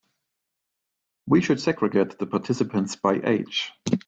[1.27, 3.71] We should segregate the participants by age.